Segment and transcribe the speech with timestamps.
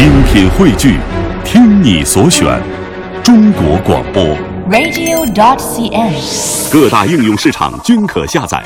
[0.00, 0.98] 精品汇聚，
[1.44, 2.58] 听你所选，
[3.22, 4.24] 中国广播。
[4.70, 6.72] radio.dot.cn，。
[6.72, 8.64] 各大应用市场均可下载。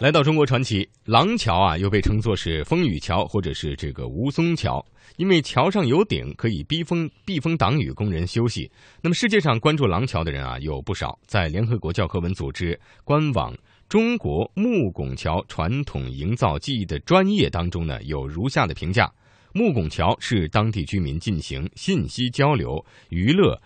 [0.00, 4.84] 来到中国传奇，廊桥啊，又被称作是风雨桥或者是这个吴淞桥，
[5.16, 8.70] 因为桥上有顶，可以避风避风挡雨，供人休息。
[9.00, 13.54] 那么世界上关注廊桥的人啊有不少，在联合国教科文组织官网
[13.88, 19.08] 《中国木拱桥传统营造技艺》的专业当中呢，有如下的评价：
[19.52, 23.56] 木拱桥是当地居民进行信息交流、娱乐、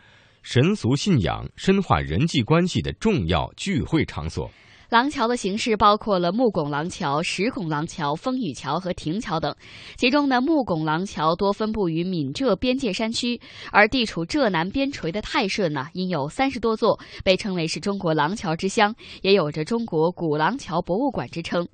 [0.43, 4.51] 神俗信仰、深化人际关系的重要聚会场所。
[4.91, 9.55] 廊桥的形式包括了木拱廊桥、石拱廊桥、风雨桥和亭桥等。
[9.97, 13.41] 其中呢，木拱廊桥多分布于闽浙边界山区，
[13.71, 21.69] 而地处浙南边陲的泰顺呢，因有三十多座，被称为是中国廊桥之乡，也有着中国古廊桥博物馆之称。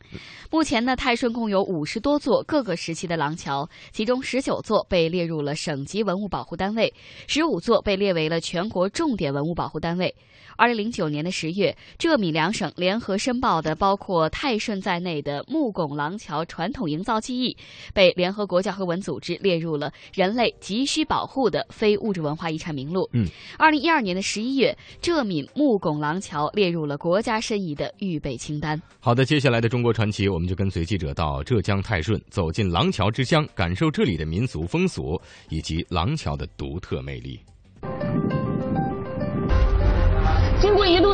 [0.51, 6.93] 目前呢，泰顺共有五十多座各个时期的廊桥，其中十九座被列入了省级文物保护单位，
[7.27, 10.15] 十五座被列为了全国重点文物保护单位。
[10.59, 17.55] 二零零九年的十月，浙闽两省联合申报的包括泰顺在内的木拱廊桥传统营造技艺，
[17.93, 23.07] 被联合国教科文组织列入了人类急需保护的非物质文化遗产名录。
[23.13, 23.27] 嗯，
[23.59, 28.81] 二零一二年的十一月，浙闽木拱廊桥列入了国家申遗的预备清单。
[28.99, 35.21] 好的，接下来的中国传奇，我们就跟随记者到浙江泰顺，走进廊桥之乡，感受这里的民俗风俗
[35.51, 37.39] 以及廊桥的独特魅力。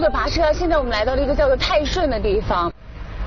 [0.02, 2.70] 的跋涉，现在我们来到了一个叫做泰顺的地方。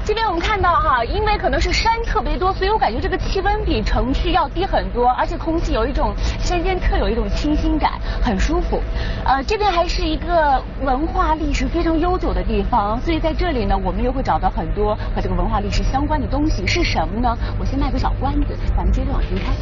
[0.04, 8.80] 这边我们看到哈，因为可能是山特别多，所以我感觉这个气温比城区要低很多，而且空气有一种山间特有一种清新感，很舒服。
[9.26, 16.68] 呃，这边还是一个文化历史非常悠久的地方，所以在这里呢，我们又会找到很多和这个文化历史相关的东西。
[16.68, 17.36] 是什么呢？
[17.58, 19.54] 我先卖个小关子，咱们接着往前开。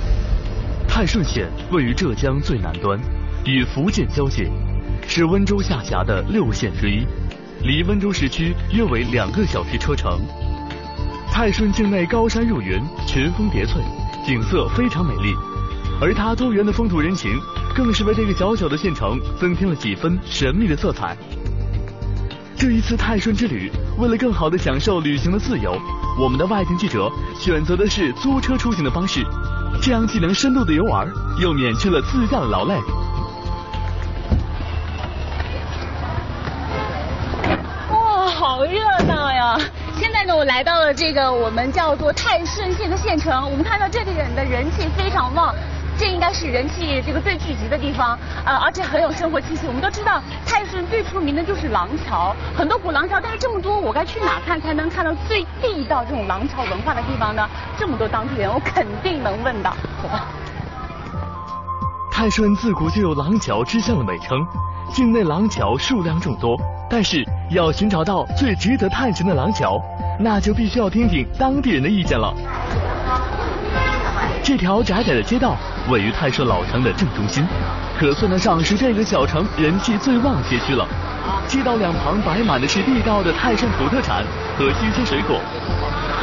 [0.90, 3.00] 泰顺县位于浙江最南端，
[3.46, 4.50] 与福建交界，
[5.08, 7.06] 是温州下辖的六县之一，
[7.62, 10.20] 离温州市区约为两个小时车程。
[11.32, 13.82] 泰顺境内高山入云，群峰叠翠，
[14.26, 15.36] 景色非常美丽，
[16.02, 17.40] 而它多元的风土人情，
[17.76, 21.16] 更是为这个小小的县城增添了几分神秘的色彩。
[22.56, 25.76] 这一次泰顺之旅，为了更好的享受旅行的自由，
[26.20, 29.24] 我们的外景记者选择的是租车出行的方式。
[29.82, 31.08] 这样既能深度的游玩，
[31.42, 32.76] 又免去了自驾的劳累。
[38.54, 39.58] 好热闹呀！
[40.00, 45.56] 现在呢，我来到了这个我们叫做泰顺县的县城，我们看到这里人的人气非常旺。
[45.98, 48.16] 这应该是人气这个最聚集的地方，
[48.46, 49.66] 呃，而且很有生活气息。
[49.66, 57.50] 我们都知道泰顺最出名的就是廊桥，很多古廊桥，但是这么多，我该去哪看才能看到最地道这种廊桥文化的地方呢？
[57.76, 59.76] 这么多当地人，我肯定能问到。
[60.00, 60.28] 走吧。
[62.12, 64.46] 泰顺自古就有廊桥之乡的美称，
[64.92, 69.82] 境内廊桥数量众多，但是要寻找到最值得探寻的廊桥，
[70.20, 72.34] 那就必须要听听当地人的意见了。
[74.44, 75.56] 这条窄窄的街道
[75.90, 77.46] 位于泰顺老城的正中心，
[77.98, 80.86] 可算得上是这个小城人气最旺街区了。
[81.48, 84.24] 街道两旁摆满的是地道的泰顺土特产
[84.58, 85.40] 和新鲜水果，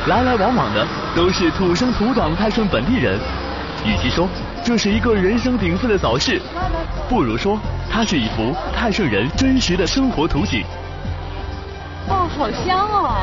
[0.06, 3.18] 来来往往的都是土生土长的泰顺本地人。
[3.84, 4.28] 与其说
[4.62, 6.40] 这是一个人声鼎沸的早市，
[7.08, 7.58] 不如说
[7.90, 10.64] 它是一幅泰顺人真实的生活图景。
[12.08, 13.14] 哇，好香哦！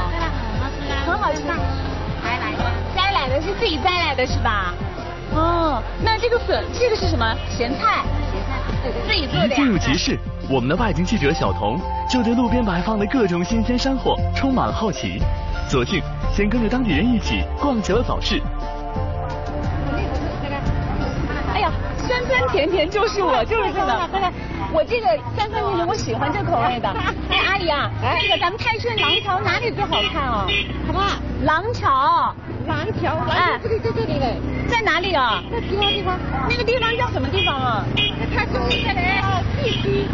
[1.06, 1.42] 很好吃。
[2.24, 2.64] 摘来的，
[2.96, 4.74] 摘来的是自己摘来的是吧？
[5.34, 7.25] 哦，那这个粉，这个是什么？
[7.50, 8.04] 咸菜。
[8.31, 9.48] 咸菜，对对，自己做的。
[9.48, 10.18] 一进入集市，
[10.50, 15.22] 我们的外景记者小童就对路边摆放的各种新鲜山货充满了好奇，
[15.69, 16.02] 索性
[16.34, 18.42] 先跟着当地人一起逛起了早市。
[22.52, 24.31] 甜甜就是我，就是这个。
[24.74, 26.90] 我这个酸酸甜甜，我喜欢这口味的。
[27.30, 27.90] 哎，阿姨啊，
[28.22, 30.46] 这个咱们泰顺廊桥哪里最好看啊？
[30.86, 31.02] 什么？
[31.44, 32.36] 廊桥。
[32.68, 33.16] 廊桥？
[33.30, 34.36] 哎，这里在这里嘞。
[34.68, 35.42] 在哪里啊？
[35.50, 36.19] 在其他地方。
[36.50, 37.86] 那个地方叫什么地方啊？
[38.36, 39.00] 它就是这里。
[39.56, 40.06] 四溪。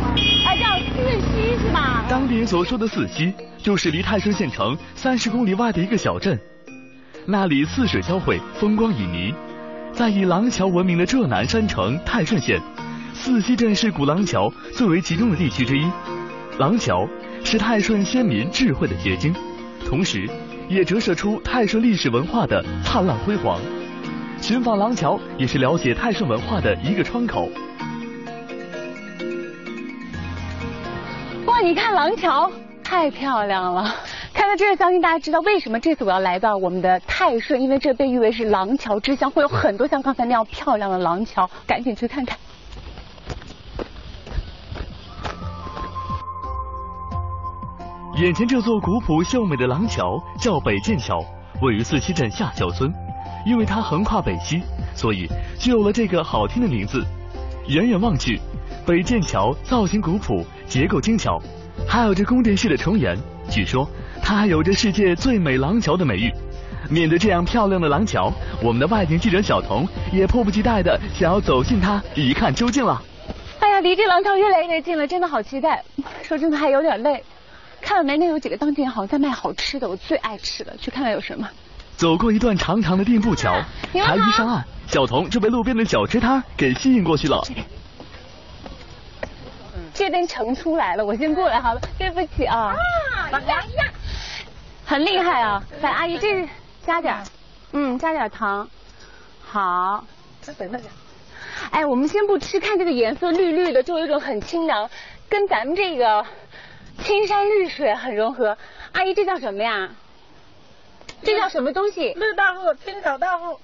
[0.46, 2.06] 啊，叫四溪是吧？
[2.08, 6.40] 当地人所说的四溪，就是离泰顺县城三十公里外的一个小镇，
[7.25, 9.34] 那里四水交汇，风光旖旎。
[9.94, 12.60] 在以廊桥闻名的浙南山城泰顺县，
[13.13, 15.86] 四溪镇是古廊桥最为集中的地区之一。
[16.57, 17.07] 廊桥
[17.44, 19.31] 是泰顺先民智慧的结晶，
[19.86, 20.28] 同时
[20.68, 23.62] 也折射出泰顺历史文化的灿烂辉煌。
[24.42, 27.48] 寻访廊桥也是了解泰顺文化的一个窗口。
[31.46, 32.51] 哇，你看廊桥
[32.84, 33.94] 太漂亮了。
[34.44, 42.38] 看到这儿，相信大家知道为什么这次我要来到我们的泰顺，因为这被誉为是廊桥之乡，会有很多像刚才那样漂亮的廊桥，赶紧去看看。
[48.18, 51.24] 眼前这座古朴秀美的廊桥叫北涧桥，
[51.62, 52.92] 位于四溪镇下桥村。
[53.46, 54.62] 因为它横跨北溪，
[54.94, 55.25] 所以
[55.57, 57.01] 就有了这个好听的名字。
[57.68, 58.42] 远远望去，
[58.86, 61.42] 北涧桥造型古朴，结构精巧，
[61.88, 63.18] 还有着宫殿式的重檐。
[63.50, 63.86] 据说
[64.24, 66.34] 它还有着世界最美廊桥的美誉。
[66.90, 68.31] 面对这样漂亮的廊桥，
[68.62, 73.02] 我们的外景记者小童也迫不及待的想要走进它一看究竟了。
[73.60, 75.84] 哎呀，离这廊桥越来越近了，真的好期待。
[76.22, 77.24] 说真的还有点累。
[77.81, 78.18] 看了没？
[78.18, 81.50] 那有几个当地人好像在卖好吃的，我最爱吃的，去看看有什么。
[81.98, 83.54] 走过一段长长的垫步桥，
[83.94, 87.42] 才一上岸，小童就被路边的小吃摊给吸引过去了。
[89.94, 92.75] 这边盛出来了，我先过来好了，对不起啊。
[93.31, 93.40] 啊，
[94.86, 95.64] 很厉害啊！
[95.82, 96.48] 来，阿姨，这
[96.86, 97.24] 加点
[97.72, 98.70] 嗯，加点糖。
[99.46, 100.06] 好。
[100.42, 100.82] 再等等
[101.72, 104.90] 哎，我们先不吃，看这个颜色绿绿的，就有一种很清凉，
[105.30, 106.26] 跟咱们这个
[107.02, 108.58] 青山绿水很融合。
[108.92, 109.90] 阿姨，这叫什么呀？
[111.24, 112.14] 这叫什么东西？
[112.14, 113.60] 绿豆腐，青草豆腐。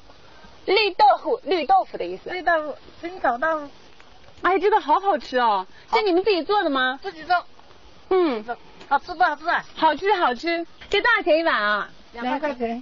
[0.66, 2.30] 绿豆腐，绿豆腐的意思。
[2.30, 3.69] 绿豆腐，青草豆腐。
[4.42, 5.68] 哎，这个好好吃哦！
[5.92, 6.98] 这你们自己做的吗？
[7.04, 7.36] 自己做。
[8.10, 8.45] 嗯，
[8.88, 9.44] 好吃不好吃？
[9.75, 10.66] 好吃，好吃。
[10.89, 11.89] 这多少钱一碗啊？
[12.13, 12.81] 两块钱。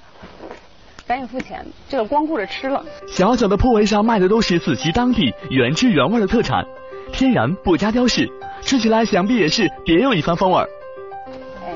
[1.05, 2.83] 赶紧付钱，这个光顾着吃了。
[3.07, 6.65] 小小的铺位上卖的都是紫溪当地原汁原味的特产，
[7.13, 8.29] 天然不加雕饰，
[8.61, 10.61] 吃起来想必也是别有一番风味。
[11.63, 11.73] 哎，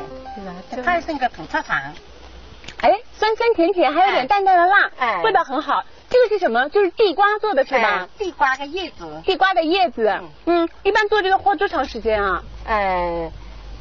[0.69, 0.83] 是吧？
[0.83, 1.94] 泰顺个土特产。
[2.81, 5.84] 哎，酸酸甜甜，还有点淡淡的辣，哎，味道很好。
[6.10, 6.68] 这个是什么？
[6.68, 8.10] 就是地瓜做的是吧？
[8.18, 9.22] 地瓜的叶子。
[9.24, 12.44] 地瓜的叶子，嗯，一般做这个花多长时间啊？
[12.66, 13.31] 呃，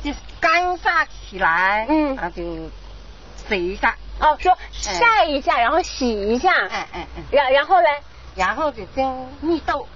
[0.02, 2.42] 就是干晒起来，嗯，然后就
[3.48, 3.94] 洗一下。
[4.20, 6.52] 哦，说晒一下，然后洗一下。
[6.66, 7.22] 哎哎哎。
[7.30, 7.88] 然然后嘞？
[8.36, 9.86] 然后就将蜜豆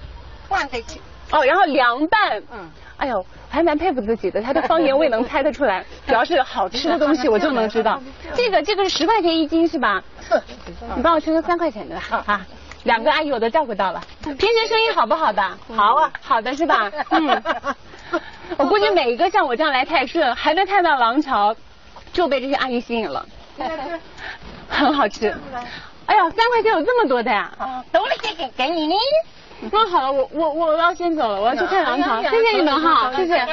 [0.48, 1.00] 放进去。
[1.30, 2.42] 哦，然后凉拌。
[2.52, 2.70] 嗯。
[2.96, 5.84] 哎呦，还蛮佩服自己的，他的方言我也能猜得出来。
[6.06, 8.00] 主要是好吃的东西，我就能知道。
[8.34, 10.02] 这个这个是十块钱一斤是吧？
[10.20, 10.40] 是。
[10.96, 12.22] 你帮我称个三块钱的吧。
[12.26, 12.46] 啊，
[12.84, 14.00] 两个阿姨我都照顾到了。
[14.22, 15.42] 平时生意好不好的？
[15.76, 16.90] 好啊，好的是吧？
[17.10, 17.42] 嗯。
[18.58, 21.54] 我估计每一个像我这样来泰顺，还没看到廊桥，
[22.12, 23.26] 就被这些阿姨吸引了。
[24.68, 25.34] 很好吃。
[26.06, 27.52] 哎呀，三块钱有这么多的呀？
[27.58, 28.94] 啊，都了给给给你呢。
[29.72, 32.20] 那好了，我我我要先走了，我要去看廊桥。
[32.22, 33.46] 谢谢你们哈，谢谢。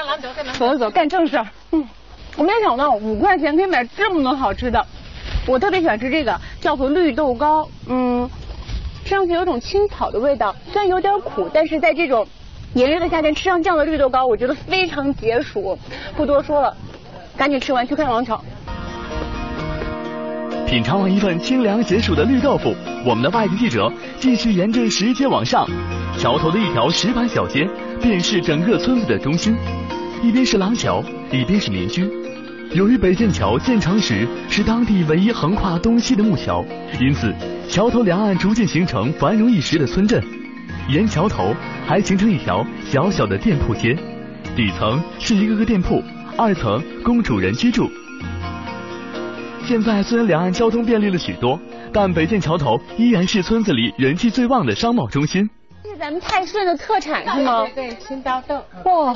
[0.57, 1.47] 走走走，干正事儿。
[1.71, 1.87] 嗯，
[2.35, 4.85] 我没想到五块钱可以买这么多好吃的。
[5.47, 7.69] 我特别喜欢吃这个，叫做绿豆糕。
[7.87, 8.29] 嗯，
[9.05, 12.27] 吃上去有种青草的味道，虽然有点苦，但是在这种
[12.73, 15.77] 炎热的夏天吃上这样的绿豆糕，我觉得非常解暑。
[16.15, 16.75] 不多说了，
[17.35, 18.41] 赶紧吃完去看廊桥。
[20.65, 22.73] 品尝完一份清凉解暑的绿豆腐，
[23.06, 25.68] 我们的外地记者继续沿着石阶往上。
[26.18, 27.68] 桥头的一条石板小街，
[28.01, 29.53] 便是整个村子的中心。
[30.23, 32.09] 一边是廊桥，一边是民居。
[32.73, 36.63] 由于北涧桥建成时是当地唯一横跨东西的木桥，
[37.01, 37.33] 因此
[37.68, 40.23] 桥头两岸逐渐形成繁荣一时的村镇。
[40.88, 41.53] 沿桥头
[41.86, 43.95] 还形成一条小小的店铺街，
[44.56, 46.01] 底层是一个个店铺，
[46.38, 47.89] 二层供主人居住。
[49.66, 51.60] 现在虽然两岸交通便利了许多，
[51.94, 55.50] 但北建桥头依然是村子里人气最旺的商贸中心。
[56.01, 57.67] 咱们泰顺的特产是吗？
[57.75, 58.59] 对，青刀豆。
[58.85, 59.15] 哇，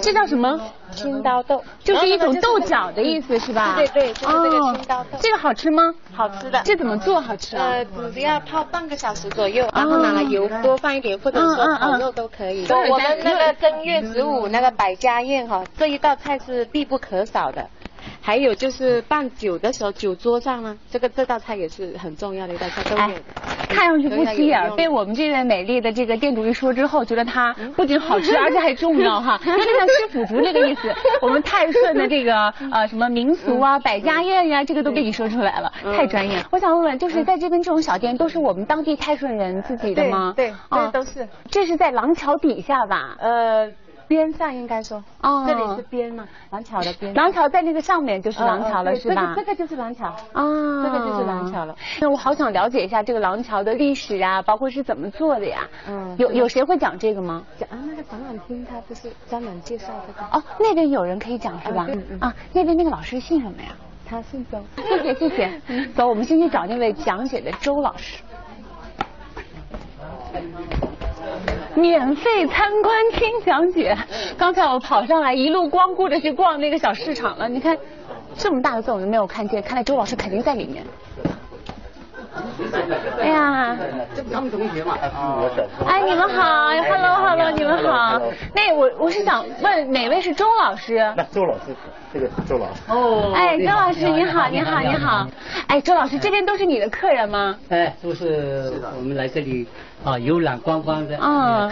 [0.00, 0.56] 这叫什么？
[0.92, 3.74] 青刀豆，就是一种豆角的意思是吧？
[3.76, 5.18] 对对，就是这个青刀豆。
[5.20, 5.92] 这个好吃吗？
[6.14, 6.62] 好吃的。
[6.64, 7.72] 这怎么做好吃啊？
[7.72, 7.84] 呃，
[8.14, 12.64] 只要泡半个小时左右，然后拿了油多放一点，或者说烤肉都可以。
[12.70, 17.68] 我们那个正月十五那个百家宴哈，这一道菜是必不可少的。
[18.20, 23.18] 还有就是办酒的时候，酒桌上呢，这个这道菜也是很重要的一道菜，都有。
[23.66, 30.94] 看上去不起眼，被我们这位美丽的这个店主一说之后，觉得它不仅好吃， 而且还重要哈，有点像吃腐竹这个意思。
[31.20, 36.44] 我们泰顺的这个呃什么民俗啊、百家宴呀，这个都被你说出来了，太专业。
[36.50, 40.32] 我想问问，就是在这边这种小店，都是我们当地泰顺人自己的吗？
[40.36, 41.28] 对，对，都是。
[41.50, 43.16] 这是在廊桥底下吧？
[43.18, 43.70] 呃。
[44.08, 47.12] 边上应该说，哦，这里是边嘛，廊桥的边。
[47.14, 49.34] 廊桥在那个上面就是廊桥了，是吧？
[49.36, 50.42] 这个就是廊桥，啊，
[50.84, 51.74] 这个就是廊桥了。
[52.00, 55.66] 那我好想了解一下这个廊桥的历史啊，包括是怎么做的呀？
[55.88, 57.42] 嗯，有有谁会讲这个吗？
[57.58, 60.26] 讲啊，那个展览厅他不是专门介绍这个。
[60.32, 61.86] 哦，那边有人可以讲是吧？
[61.88, 62.18] 嗯嗯。
[62.20, 63.68] 啊，那边那个老师姓什么呀？
[64.08, 64.58] 他姓周。
[64.76, 65.86] 谢谢谢谢。
[65.96, 68.22] 走，我们先去找那位讲解的周老师。
[71.74, 73.96] 免费参观听讲解。
[74.38, 77.48] 刚才我跑上来，一路光顾着去逛那个小市场了。
[77.48, 77.76] 你看，
[78.36, 80.84] 这么大的字我都没有看见，看来周老师肯定在里面。
[83.20, 83.76] 哎呀，
[84.14, 84.96] 这不他们同学嘛？
[85.86, 88.20] 哎，你们好，Hello Hello，你们好。
[88.54, 91.12] 那我我是想问哪位是周老师？
[91.16, 91.74] 那周老师，
[92.12, 92.82] 这个周老师。
[92.88, 93.32] 哦。
[93.34, 95.26] 哎，周老师你好，你好，你好。
[95.68, 97.56] 哎，周老师，这边都是你的客人吗？
[97.68, 99.66] 哎，都是我们来这里
[100.04, 101.16] 啊游览观光的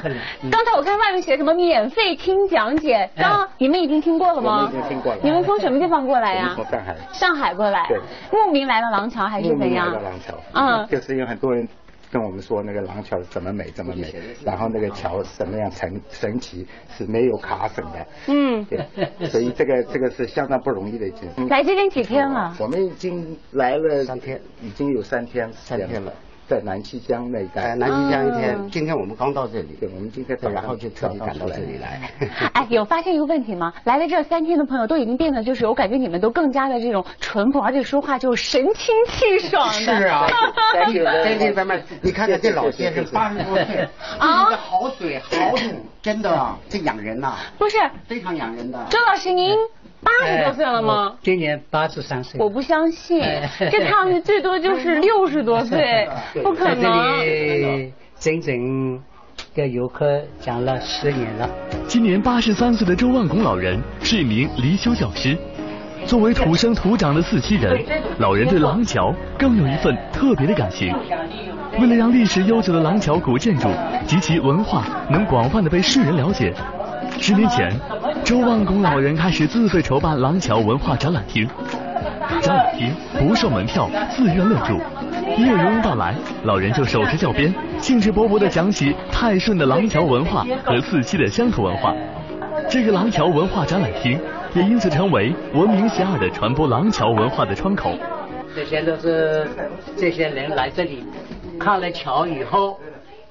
[0.00, 0.18] 客人。
[0.50, 4.68] 刚才我看外面写什么免费听讲解，刚你们已经听过了吗？
[4.70, 5.18] 已经听过了。
[5.22, 6.52] 你们从什么地方过来呀？
[6.54, 6.96] 从上海。
[7.12, 7.86] 上海过来。
[7.88, 7.98] 对。
[8.32, 9.90] 慕名来了廊桥还是怎样？
[9.90, 10.34] 慕名来了廊桥。
[10.52, 11.66] 嗯，就是有很多人
[12.10, 14.14] 跟我们说那个廊桥怎么美怎么美，
[14.44, 18.06] 然后那个桥什么样神神奇是没有卡榫的。
[18.28, 18.86] 嗯，对，
[19.28, 21.44] 所以这个这个是相当不容易的一件事。
[21.48, 22.54] 来这边几天了？
[22.60, 26.12] 我们已经来了三天，已经有三天三天了。
[26.46, 32.10] 在南溪江那一带，南溪江一天，今天我们刚到这里，对，我们今天然后就特地赶到这里来。
[32.52, 33.72] 哎，有发现一个问题吗？
[33.84, 39.72] 来了这三天的朋友都已经变得就是，我感觉你们都更加的这种淳朴，而且说话就神清气爽的。
[39.72, 40.26] 是啊，
[40.74, 45.58] 在这方面，你看看这老先生 八十多岁，啊，好嘴好土，
[46.02, 47.36] 真的，这养人呐。
[47.58, 48.78] 不是，非常养人的。
[48.90, 49.56] 周老师您。
[50.04, 51.14] 八十多岁了吗？
[51.22, 52.38] 今年八十三岁。
[52.40, 53.20] 我不相信，
[53.72, 56.08] 这趟去最多就是 六十多岁，
[56.42, 57.18] 不可能。
[57.18, 59.02] 这里整整
[59.54, 61.48] 给游客讲了十年了。
[61.88, 65.36] 今年八十三岁的周万拱老人是一名离休教师。
[66.06, 67.82] 作为土生土长的四溪人，
[68.18, 70.94] 老人对廊桥更有一份特别的感情。
[71.80, 73.68] 为了让历史悠久的廊桥古建筑
[74.06, 76.52] 及其文化能广泛的被世人了解。
[77.18, 77.72] 十年前，
[78.24, 81.46] 周万公老人开始自费筹办廊桥文化展览厅。
[82.40, 84.80] 展览厅不收门票，自愿入住。
[85.36, 86.14] 一有游人到来，
[86.44, 91.94] 老人就手持教鞭，兴致勃勃地讲起泰顺的廊桥文化和四溪的乡土文化。
[92.70, 94.18] 这个廊桥文化展览厅
[94.54, 97.92] 也因此成为闻名遐迩的传播廊桥文化的窗口。
[98.56, 99.46] 这些都是
[99.98, 101.04] 这些人来这里
[101.60, 102.80] 看了桥以后。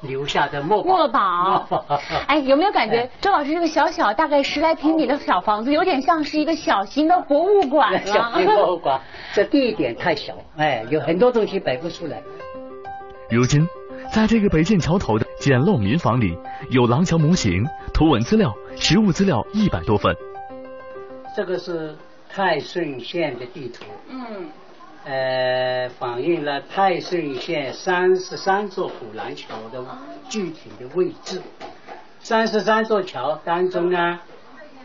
[0.04, 1.66] 留下的墨墨宝，
[2.28, 9.00] 哎，有没有感觉周老师这个小小大概十来平米的小房子，有点像是一个小型的博物馆小型博物馆，
[9.34, 12.22] 这地点太小，哎，有很多东西摆不出来。
[13.30, 13.68] 如今，
[14.12, 16.38] 在这个北建桥头的简陋民房里，
[16.70, 20.16] 有廊桥模型、图文资料、实物资料一百多份。
[21.36, 21.96] 这个是
[22.30, 23.86] 泰顺县的地图。
[24.10, 24.50] 嗯。
[25.06, 29.84] 呃，反映了泰顺县三十三座古兰桥的
[30.30, 31.42] 具体的位置。
[32.20, 34.20] 三十三座桥当中呢，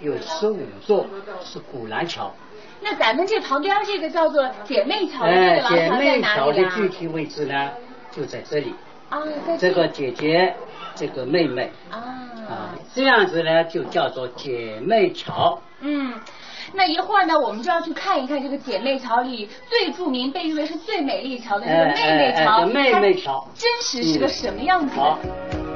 [0.01, 1.07] 有十五座
[1.45, 2.35] 是古兰桥。
[2.81, 7.71] 那咱们这旁边这个叫做姐妹桥的这个姐妹桥的具体位置呢，
[8.11, 8.75] 就在这里。
[9.11, 9.23] 啊，
[9.59, 10.55] 这个姐姐，
[10.97, 11.71] 这个妹妹。
[11.91, 11.97] 啊。
[12.49, 15.63] 啊，这样子呢，就叫做姐妹桥。
[15.81, 16.13] 嗯。
[16.75, 22.67] 那一会儿呢，我们就要去看一看这个姐妹桥里最著名、被誉为是最美丽桥的那个妹妹桥。
[22.67, 24.95] 妹妹桥，真实是个什么样子？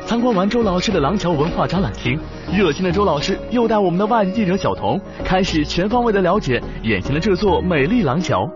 [0.06, 2.18] 参观完周老师的廊桥文化展览厅，
[2.52, 8.46] 热心的周老师又带我们的外地记者小童开始全方位的了解眼前的这座美丽廊桥。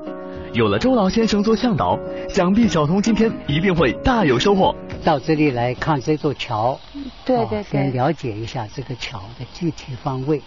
[0.52, 4.74] 有了周老先生做向导，想必小童今天一定会大有收获。
[5.04, 6.78] 到这里来看这座桥，
[7.24, 10.40] 对对对，先了解一下这个桥的具体方位。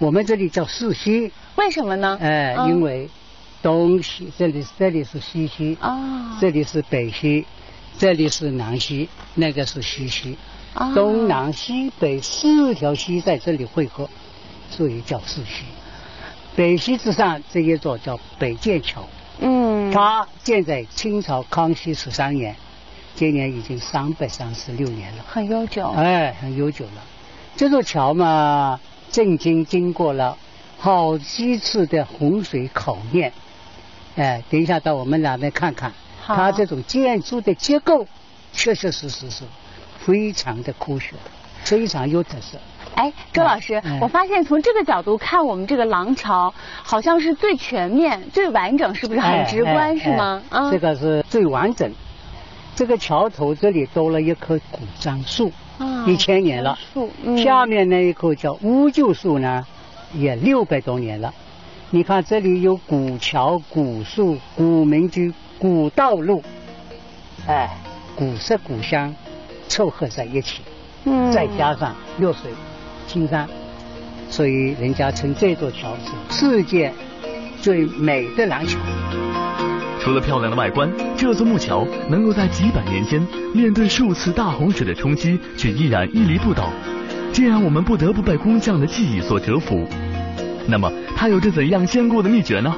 [0.00, 2.16] 我们这里叫四溪，为什么呢？
[2.22, 3.10] 哎，因为
[3.60, 7.44] 东西这里这里是西溪，啊，这里是北溪，
[7.98, 10.38] 这里是南溪，那个是西溪，
[10.94, 14.08] 东南西北四条溪在这里汇合，
[14.70, 15.64] 所以叫四溪。
[16.56, 19.06] 北溪之上这一座叫北建桥，
[19.38, 22.56] 嗯，它建在清朝康熙十三年，
[23.14, 27.04] 今年已经三百三十六年了，很悠久，哎，很悠久了。
[27.54, 28.80] 这座桥嘛。
[29.10, 30.36] 震惊经过了
[30.78, 33.32] 好几次的洪水考验，
[34.16, 35.92] 哎，等一下到我们那边看看，
[36.26, 38.06] 它这种建筑的结构
[38.52, 39.44] 确确实实是
[39.98, 41.14] 非常的科学，
[41.62, 42.58] 非常有特色。
[42.94, 46.52] 哎，周老师，我发现从这个角度看，我们这个廊桥
[46.82, 49.98] 好像是最全面、最完整，是不是很直观？
[49.98, 50.42] 是吗？
[50.48, 51.90] 啊，这个是最完整。
[52.74, 55.52] 这个桥头这里多了一棵古樟树。
[56.06, 56.78] 一千年了，
[57.42, 59.66] 下面那一棵叫乌桕树呢，
[60.14, 61.32] 也六百多年了。
[61.90, 66.42] 你看这里有古桥、古树、古民居、古道路，
[67.46, 67.76] 哎，
[68.14, 69.14] 古色古香
[69.68, 70.62] 凑合在一起，
[71.32, 72.52] 再加上绿水
[73.06, 73.48] 青山，
[74.28, 75.96] 所以人家称这座桥
[76.28, 76.92] 是世界
[77.60, 78.78] 最美的廊桥。
[80.00, 83.20] 除了漂亮的外观，这座木桥能够在几百年间
[83.54, 86.70] 面对数次大洪水的冲击，却依然屹立不倒，
[87.32, 89.86] 这让我们不得不被工匠的技艺所折服。
[90.66, 92.74] 那么，它有着怎样坚固的秘诀呢？